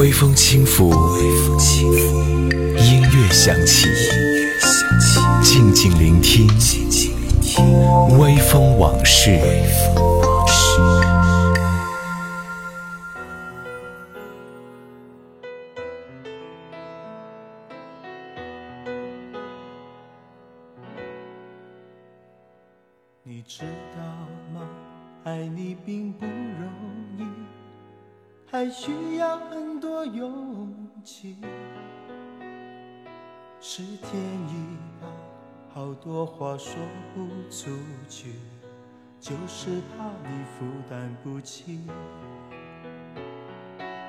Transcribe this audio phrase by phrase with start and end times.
[0.00, 0.94] 微风轻拂，
[2.78, 3.86] 音乐响起，
[5.42, 6.48] 静静聆听，
[8.18, 9.38] 微风往事。
[31.22, 31.36] 勇气。
[33.60, 35.08] 是天意吧，
[35.74, 36.74] 好多话说
[37.14, 37.70] 不出
[38.08, 38.36] 去，
[39.20, 41.80] 就是怕你负担不起。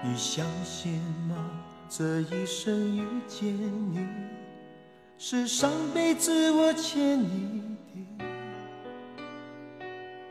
[0.04, 1.36] 你相信吗？
[1.90, 3.54] 这一生遇见
[3.92, 4.08] 你，
[5.18, 8.26] 是上辈子我欠你的。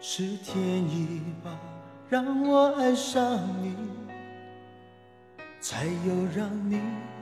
[0.01, 0.59] 是天
[0.89, 1.51] 意吧，
[2.09, 3.77] 让我爱上你，
[5.61, 6.81] 才有让你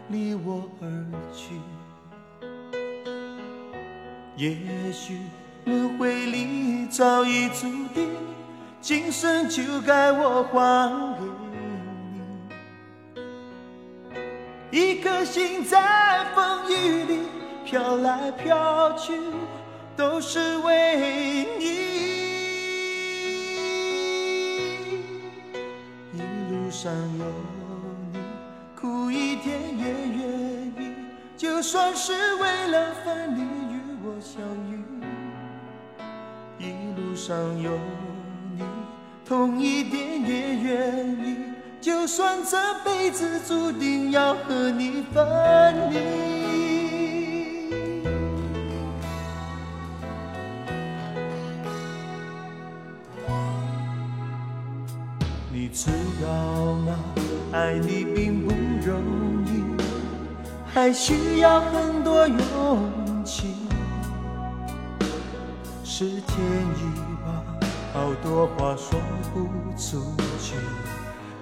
[0.09, 0.87] 离我而
[1.35, 1.61] 去。
[4.37, 4.57] 也
[4.93, 5.19] 许
[5.65, 8.09] 轮回里早已注定，
[8.81, 11.25] 今生就该我还给
[14.71, 14.79] 你。
[14.79, 17.19] 一颗心在风雨里
[17.65, 19.19] 飘来飘去，
[19.97, 21.67] 都是为你。
[26.15, 27.25] 一路上有，
[28.81, 30.95] 苦一点也愿意，
[31.37, 34.41] 就算是为了分离与我相
[34.71, 34.85] 遇。
[36.61, 37.73] 一路上有
[38.57, 38.63] 你，
[39.27, 41.39] 痛一点也愿意，
[41.81, 45.99] 就算这辈子注定要和你分离。
[55.51, 55.91] 你知
[56.23, 56.95] 道吗？
[57.51, 58.48] 爱你并不，
[60.79, 63.57] 还需要很多勇气。
[65.83, 66.39] 是天
[66.77, 66.83] 意
[67.25, 67.43] 吧，
[67.93, 69.01] 好多话说
[69.35, 70.55] 不出去，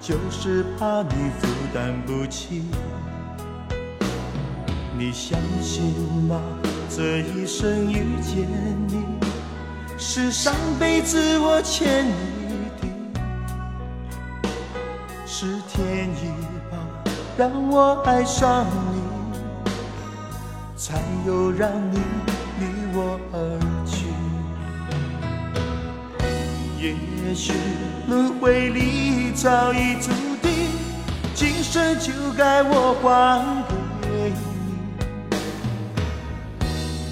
[0.01, 2.63] 就是怕你负担不起。
[4.97, 5.93] 你相信
[6.27, 6.41] 吗？
[6.89, 8.47] 这一生遇见
[8.87, 9.05] 你，
[9.99, 12.87] 是上辈子我欠你的。
[15.27, 16.31] 是天意
[16.71, 16.79] 吧，
[17.37, 18.65] 让我爱上
[18.95, 18.96] 你，
[21.27, 21.99] 才有让你
[22.57, 23.37] 离我而
[23.85, 24.07] 去。
[26.79, 27.51] 也许
[28.07, 30.09] 轮回里早已注
[30.41, 30.71] 定，
[31.35, 33.43] 今生就该我还
[34.01, 34.31] 给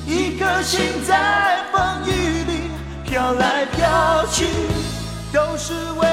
[0.05, 0.13] 你。
[0.13, 2.09] 一颗心在风雨
[2.47, 2.71] 里
[3.03, 4.45] 飘来飘去，
[5.33, 6.07] 都是为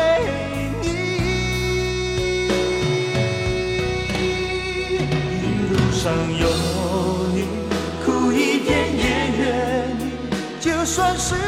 [0.82, 0.88] 你。
[5.38, 5.72] 一路。
[5.92, 6.48] 上有
[10.92, 11.38] 就算是为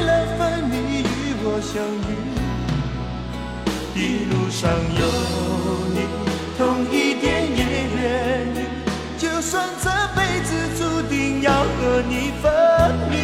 [0.00, 1.04] 了分离与
[1.44, 1.76] 我相
[2.08, 2.10] 遇。
[3.94, 4.62] 一路上
[4.98, 5.04] 有
[5.92, 6.08] 你，
[6.56, 7.62] 痛一点也
[8.00, 8.58] 愿意，
[9.18, 10.48] 就算这辈子
[10.78, 12.50] 注定要和你分
[13.10, 13.23] 离。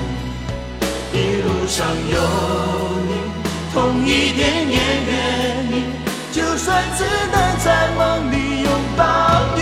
[1.71, 2.19] 上有
[3.07, 3.11] 你，
[3.73, 4.77] 痛一点也
[5.07, 5.11] 愿
[5.71, 5.85] 意，
[6.29, 9.05] 就算只能在梦里拥抱
[9.55, 9.60] 你。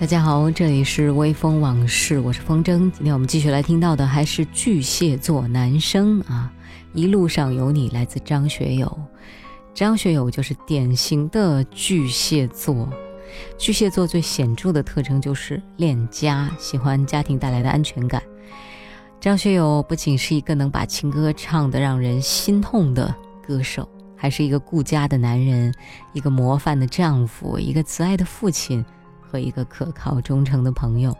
[0.00, 2.90] 大家好，这里是微风往事，我是风筝。
[2.90, 6.50] 今天我们继续来听到的还是巨蟹座男生啊，
[6.94, 8.98] 一路上有你，来自张学友。
[9.74, 12.88] 张学友就是典型的巨蟹座，
[13.58, 18.22] 巨蟹座最显著的特征就是恋家，喜欢家庭带来的安全感。
[19.20, 23.14] 张学友不仅是一个能把情歌唱得让人心痛的
[23.46, 23.86] 歌手，
[24.16, 25.74] 还是一个顾家的男人，
[26.14, 28.82] 一个模范的丈夫，一个慈爱的父亲
[29.30, 31.16] 和一个可靠忠诚的朋友。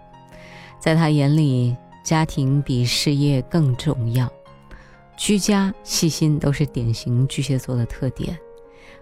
[0.81, 4.29] 在他眼里，家庭比事业更重要，
[5.17, 8.37] 居家、细心都是典型巨蟹座的特点。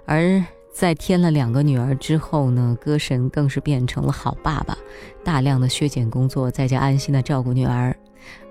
[0.04, 4.76] 而在添了两个女儿之后呢，歌神更是变成了好爸爸，
[5.24, 7.96] 大量的削减工作，在家安心的照顾女儿。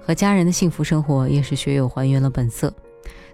[0.01, 2.73] 和家人的幸福生活也使学友还原了本色。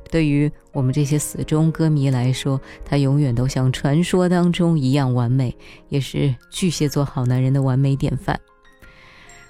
[0.10, 5.56] 对于我们这些死忠歌迷来说，他永远都像传说当中一样完美，
[5.90, 8.40] 也是巨蟹座好男人的完美典范。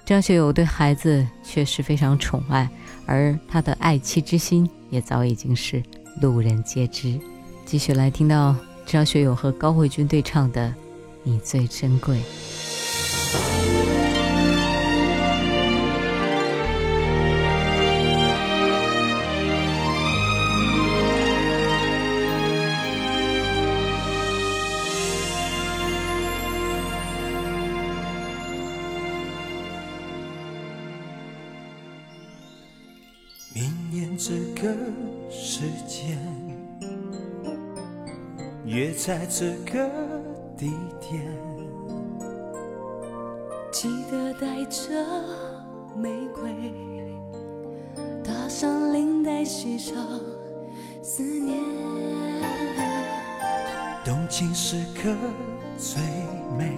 [0.04, 2.68] 张学友对孩子确实非常宠爱，
[3.06, 5.82] 而他的爱妻之心也早已经是
[6.20, 7.18] 路人皆知。
[7.64, 8.54] 继续来听到
[8.84, 10.68] 张学友和高慧君对唱的
[11.22, 12.18] 《你最珍贵》。
[39.06, 39.86] 在这个
[40.56, 41.22] 地点，
[43.70, 44.94] 记得带着
[45.94, 46.72] 玫瑰，
[48.24, 49.94] 搭上领带，系上
[51.02, 51.58] 思念。
[54.06, 55.14] 动情时刻
[55.76, 56.00] 最
[56.56, 56.72] 美，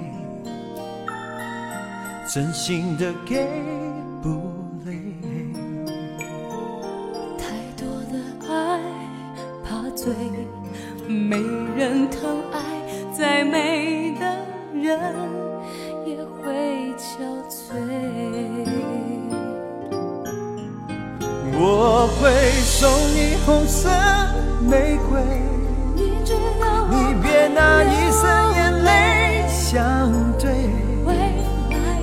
[2.34, 3.46] 真心的给
[4.20, 4.31] 不
[4.84, 4.99] 累。
[7.38, 8.19] 太多的
[8.52, 8.81] 爱
[9.62, 10.12] 怕醉。
[11.08, 11.40] 没
[11.76, 12.58] 人疼爱，
[13.12, 14.25] 再美的
[14.73, 14.99] 人
[16.06, 17.20] 也会憔
[17.50, 17.76] 悴。
[21.52, 22.32] 我会
[22.62, 23.90] 送你红色
[24.62, 25.20] 玫瑰，
[25.94, 28.25] 你别拿一生
[28.55, 30.49] 眼泪相对。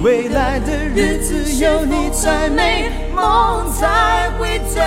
[0.03, 4.77] 未来的日子有你才美，梦才会真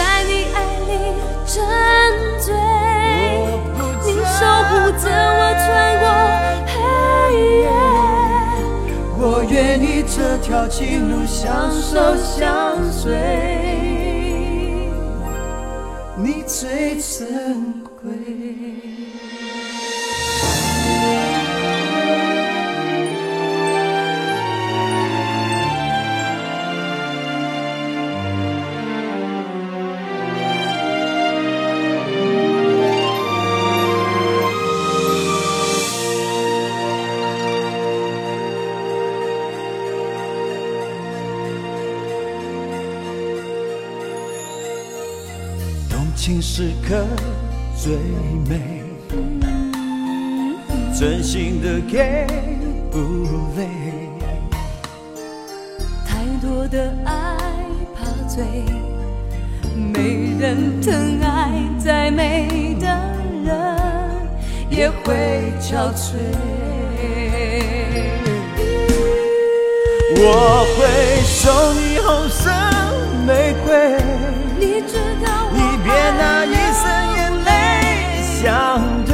[0.00, 0.56] 在你爱
[0.88, 0.92] 里
[1.46, 1.52] 沉
[2.40, 2.48] 醉，
[4.06, 5.04] 你守护着
[5.36, 5.68] 我穿
[6.00, 6.04] 过
[6.72, 6.74] 黑
[7.60, 7.68] 夜。
[9.18, 10.80] 我愿意这条情
[11.10, 12.48] 路相守相
[12.90, 13.12] 随，
[16.16, 18.08] 你最珍贵。
[46.60, 46.94] 时刻
[47.74, 47.94] 最
[48.46, 48.84] 美，
[50.94, 52.26] 真心的给
[52.90, 52.98] 不
[53.56, 53.66] 累。
[56.06, 57.38] 太多的爱
[57.94, 58.44] 怕醉，
[59.74, 61.50] 没人疼爱，
[61.82, 62.86] 再美的
[63.42, 63.78] 人
[64.68, 65.14] 也会
[65.62, 66.18] 憔悴。
[70.14, 72.50] 我会送你红色
[73.26, 73.98] 玫瑰。
[75.90, 76.82] 别拿一生
[77.16, 77.50] 眼泪
[78.22, 78.46] 相
[79.04, 79.12] 对，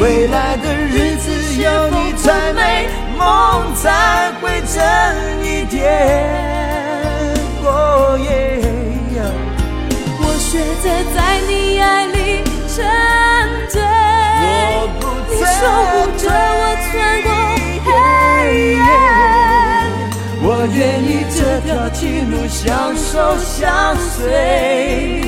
[0.00, 1.24] 未来的日子
[1.62, 4.74] 有你才美，梦才会真
[5.44, 5.80] 一点。
[10.18, 10.50] 我选
[10.82, 11.16] 择在
[11.48, 12.76] 你爱里沉
[13.68, 13.80] 醉，
[15.30, 16.90] 你守护着我穿
[17.22, 17.26] 过
[22.64, 25.20] 相守相随。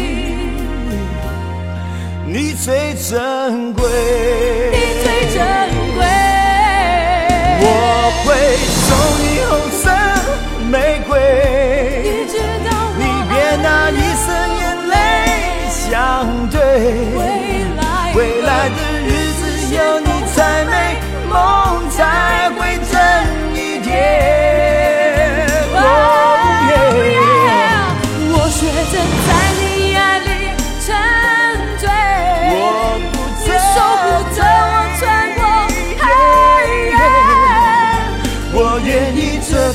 [2.25, 3.83] 你最珍贵，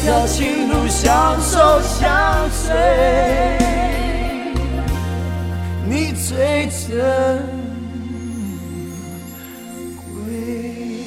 [0.10, 2.76] 条情路相守相随，
[5.88, 7.38] 你最珍
[9.98, 11.04] 贵。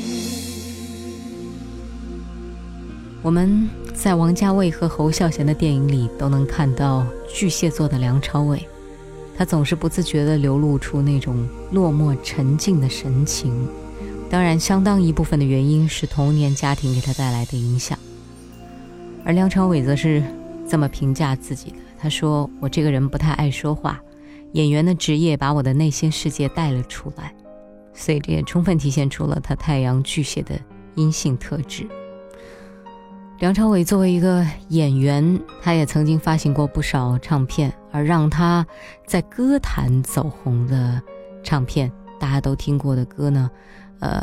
[3.23, 8.65] 我们在王家卫和侯孝贤的电影里都能看到巨蟹座的梁朝伟，
[9.37, 13.69] 他总是不自觉地流露出那种落寞沉静的神情。
[14.31, 17.99] 当然，相当一部分的原因是童年家庭给他带来的影响。
[19.25, 20.23] 而梁朝伟则是
[20.69, 24.01] 这么评价自己的：“他说我这个人不太爱说话，
[24.53, 27.35] 演员的职业把我的内心世界带了出来，
[27.95, 30.59] 所以这也充分体现出了他太阳巨蟹的
[30.97, 31.87] 阴性特质。”
[33.39, 38.65] 梁朝伟作为一个演员，他也曾经发行过不少唱片，而让他
[39.05, 41.03] 在歌坛走红的
[41.43, 43.51] 唱片，大家都听过的歌呢，
[43.99, 44.21] 呃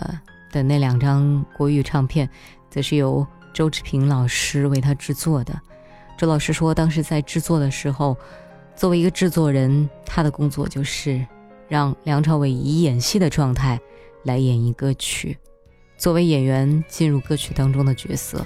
[0.52, 2.30] 的那两张国语唱片，
[2.70, 5.60] 则是由周志平老师为他制作的。
[6.18, 8.18] 周老师说，当时在制作的时候，
[8.76, 11.26] 作为一个制作人，他的工作就是
[11.68, 13.80] 让梁朝伟以演戏的状态
[14.24, 15.38] 来演绎歌曲，
[15.98, 18.46] 作为演员进入歌曲当中的角色。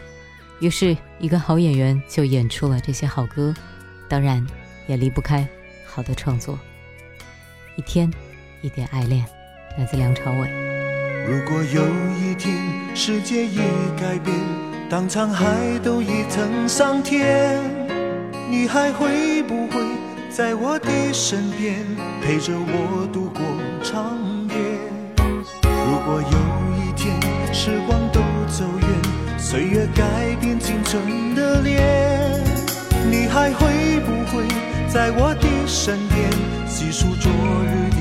[0.59, 3.53] 于是，一个好演员就演出了这些好歌，
[4.07, 4.45] 当然
[4.87, 5.47] 也离不开
[5.85, 6.57] 好的创作。
[7.75, 8.11] 一天，
[8.61, 9.25] 一点爱恋，
[9.77, 10.49] 来自梁朝伟。
[11.25, 11.87] 如果有
[12.19, 12.55] 一天
[12.95, 13.57] 世界已
[13.99, 14.62] 改变，
[14.93, 17.59] 当沧海都已成桑田，
[18.47, 19.81] 你还会不会
[20.29, 21.83] 在我的身边
[22.21, 23.41] 陪着我度过
[23.81, 24.15] 长
[24.49, 24.53] 夜？
[25.63, 26.37] 如果有
[26.77, 27.19] 一天
[27.51, 28.87] 时光都走远。
[29.39, 32.39] 岁月改变青春的脸，
[33.09, 34.45] 你还会不会
[34.87, 36.29] 在我的身边
[36.67, 37.31] 细数昨
[37.65, 37.97] 日的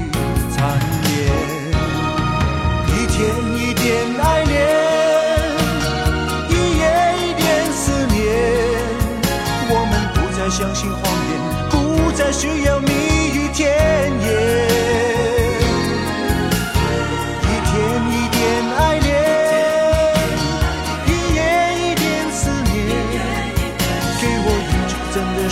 [0.50, 1.72] 残烟？
[2.86, 3.51] 一天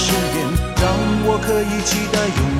[0.02, 0.48] 誓言，
[0.80, 0.84] 让
[1.26, 2.59] 我可以期待永远。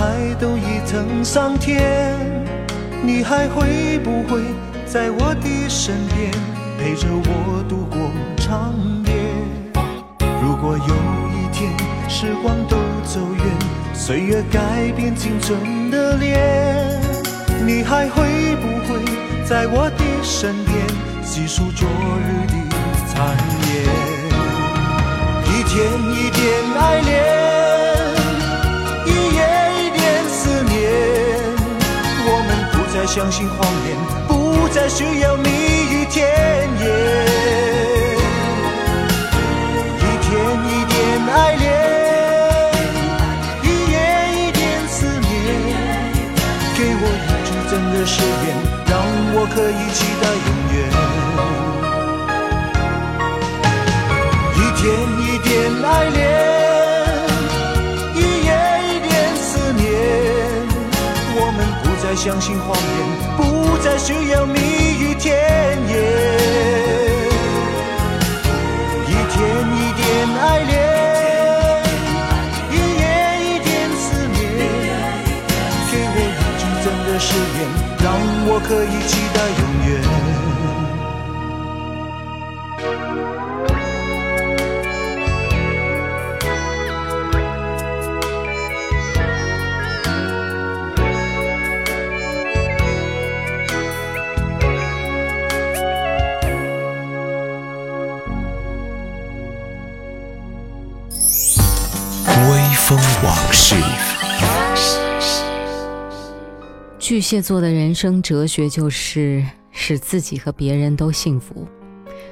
[0.00, 1.78] 海都已成桑田，
[3.02, 4.40] 你还会不会
[4.86, 6.32] 在我的身边
[6.78, 8.72] 陪着我度过长
[9.04, 9.12] 夜？
[10.42, 10.94] 如果有
[11.36, 11.70] 一天
[12.08, 13.44] 时光都走远，
[13.92, 16.98] 岁月改变青春的脸，
[17.66, 19.04] 你还会不会
[19.44, 20.78] 在我的身边
[21.22, 22.54] 细数昨日的
[23.06, 23.36] 残
[23.68, 23.84] 烟？
[25.44, 25.76] 一天
[26.14, 26.40] 一点
[26.80, 27.59] 爱恋。
[33.10, 33.98] 相信谎言，
[34.28, 36.24] 不再需要蜜语甜
[36.78, 36.86] 言。
[39.98, 40.30] 一天
[40.64, 40.94] 一点
[41.28, 41.66] 爱恋，
[43.64, 43.94] 一夜
[44.36, 45.28] 一点思念。
[46.76, 48.48] 给我一句真的誓言，
[48.86, 48.94] 让
[49.34, 50.78] 我可以期待永远。
[54.54, 54.86] 一天
[55.18, 55.50] 一点
[55.84, 56.49] 爱恋。
[62.22, 62.84] 相信谎言，
[63.38, 65.32] 不再需要蜜语甜
[65.88, 65.96] 言。
[69.06, 69.40] 一天
[69.74, 70.04] 一点
[70.38, 70.70] 爱恋，
[72.72, 73.02] 一夜
[73.40, 74.36] 一点思念。
[75.90, 77.58] 给我一句真的誓言，
[78.04, 78.12] 让
[78.44, 79.40] 我可以期待
[106.98, 111.66] 巨蟹座的人生哲学就是使自己和别人都幸福。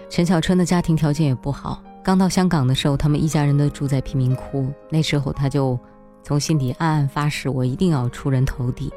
[0.08, 4.72] 陈小春的家庭条件也不好，刚到香港的时候，他们一家人都住在贫民窟。
[4.88, 5.76] 那时候他就
[6.22, 8.92] 从心底暗暗发誓，我一定要出人头地。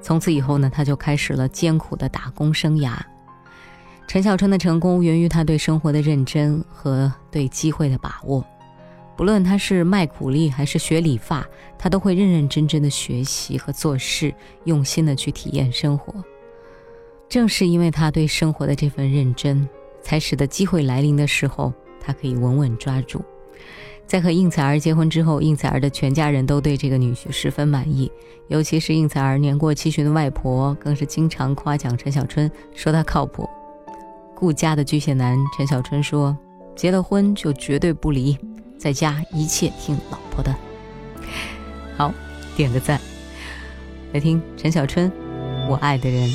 [0.00, 2.94] 从此以后呢，他就开始了艰苦的打工生涯。
[4.08, 8.44] 陈小春的成功源于他对生活的认真和对机会的把握。
[9.22, 11.48] 不论他是卖苦力还是学理发，
[11.78, 16.12] 他都会认认真真的学习和做事，用心的去体验生活。
[17.28, 19.68] 正是因为他对生活的这份认真，
[20.00, 23.24] 才使得机会来临的时候，他可以稳稳抓住。
[24.08, 28.10] 在和应采儿结婚之后，应采儿的全家人都对这个女婿十分满意，
[28.48, 33.48] 尤其是应采儿年过七旬的外婆，更是经常夸奖陈小春，说他靠谱。
[34.34, 36.36] 顾家的巨蟹男陈小春说
[36.74, 38.36] ：“结了婚就绝对不离。”
[38.82, 40.52] 在家一切听老婆的，
[41.96, 42.12] 好，
[42.56, 43.00] 点个赞。
[44.12, 45.08] 来听陈小春，
[45.68, 46.28] 《我爱的人》。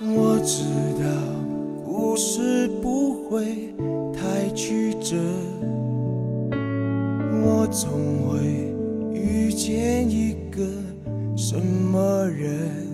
[0.00, 0.64] 我知
[1.00, 1.06] 道
[1.84, 3.72] 故事不会
[4.12, 5.14] 太曲折，
[7.44, 8.74] 我总会
[9.16, 10.66] 遇见一个
[11.36, 12.88] 什么人，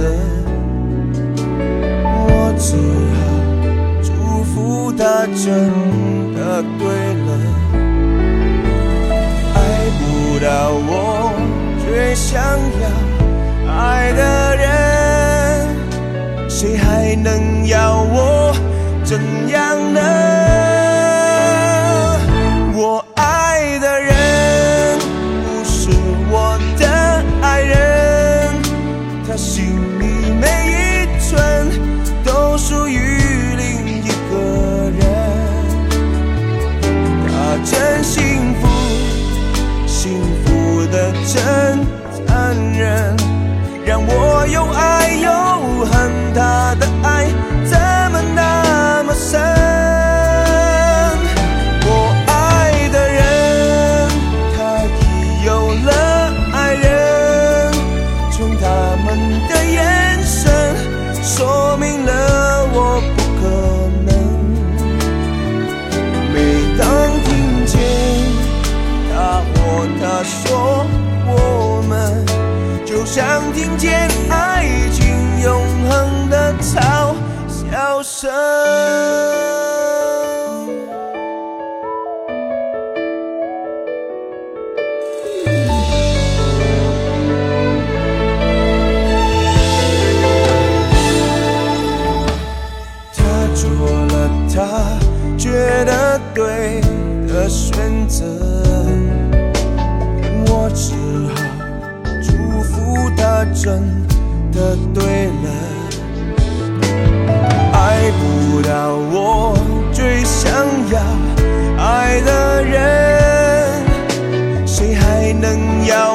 [0.00, 0.04] 选择，
[2.04, 2.74] 我只
[3.16, 3.20] 好
[4.02, 4.08] 祝
[4.44, 5.44] 福他真
[6.34, 6.38] 的
[6.78, 6.82] 对
[7.26, 7.28] 了，
[9.54, 9.56] 爱
[9.98, 10.00] 不
[10.42, 10.48] 到
[10.88, 10.90] 我
[11.84, 12.40] 最想
[12.80, 12.82] 要。
[13.72, 14.68] 爱的人，
[16.48, 18.54] 谁还能要我
[19.04, 20.00] 怎样呢？
[115.86, 116.09] 要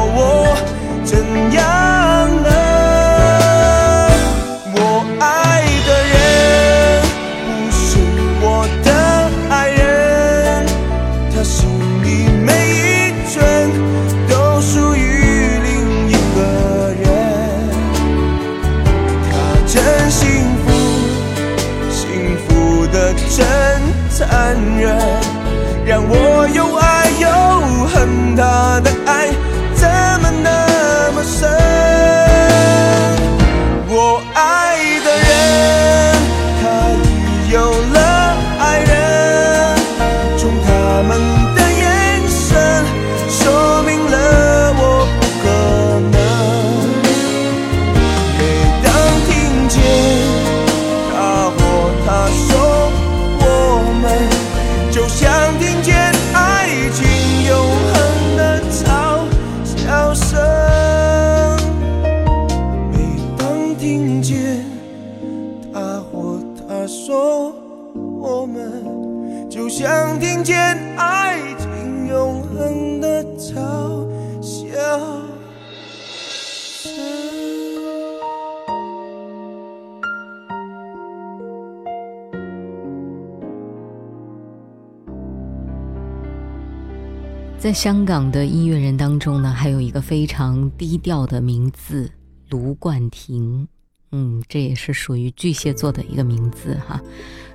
[87.65, 92.08] 在香港的音乐人当中呢，还有一个非常低调的名字
[92.51, 93.67] 卢冠廷，
[94.12, 97.01] 嗯，这也是属于巨蟹座的一个名字哈。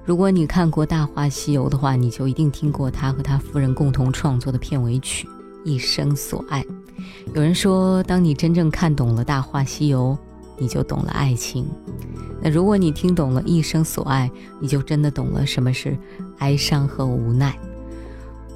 [0.04, 5.28] 如果你看过《大话西游》的话，你就一定听过他和他夫人共同创作的片尾曲
[5.64, 6.66] 《一生所爱。
[7.32, 10.18] 有人说，当你真正看懂了《大话西游》，
[10.58, 11.68] 你就懂了爱情。
[12.42, 15.96] 那如果你听懂了一生所爱，你就真的懂了什么是
[16.38, 17.56] 哀伤和无奈。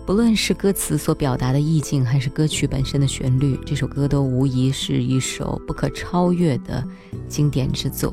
[0.07, 6.87] 不论是歌词所表达的意境，还是歌曲本身的旋律，这首歌都无疑是一首不可超越的
[7.27, 8.13] 经典之作，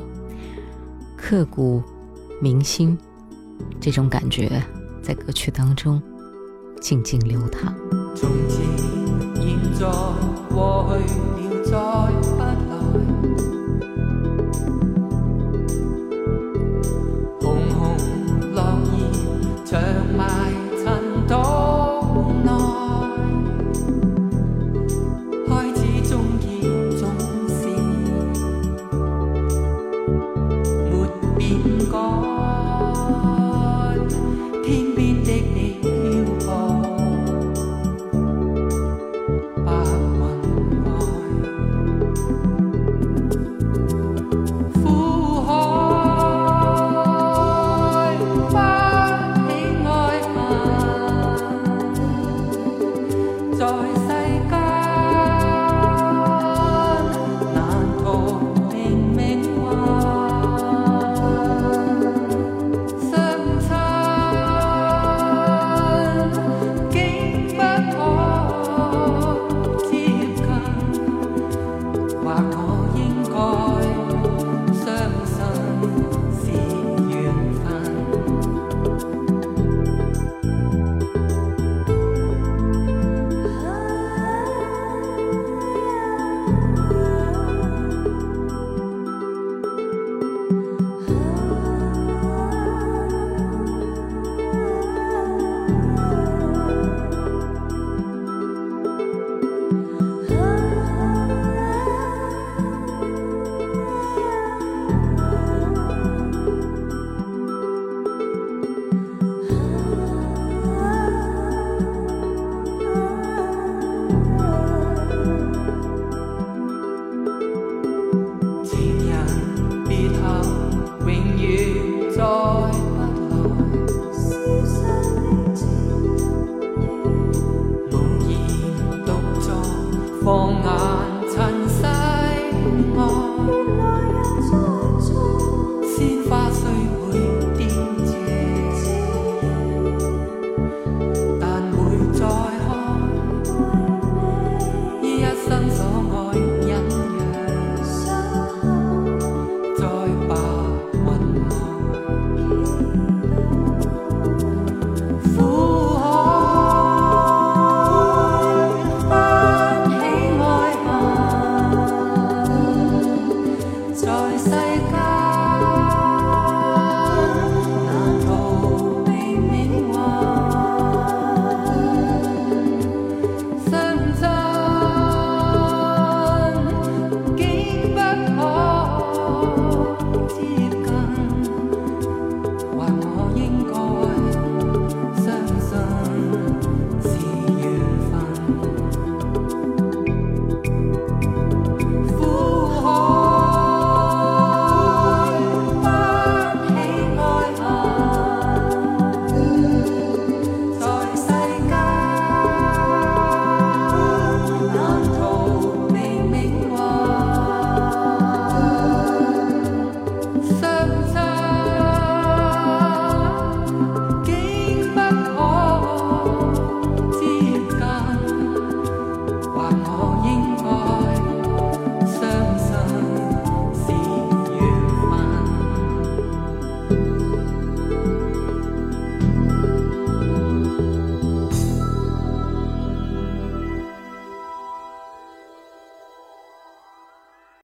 [1.17, 1.83] 刻骨
[2.41, 2.97] 铭心。
[3.79, 4.63] 这种感觉
[5.03, 6.01] 在歌曲当中
[6.79, 7.75] 静静流淌。
[8.15, 8.61] 从前、
[9.35, 9.85] 现在、
[10.49, 13.60] 过去了，再不来。